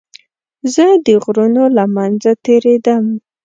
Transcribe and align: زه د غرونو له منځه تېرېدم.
زه 0.73 0.85
د 1.05 1.07
غرونو 1.23 1.63
له 1.77 1.85
منځه 1.95 2.31
تېرېدم. 2.45 3.03